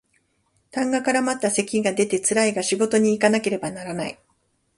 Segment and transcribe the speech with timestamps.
[0.71, 4.19] 痰が絡まった咳が出てつらいが仕事にいかなければならない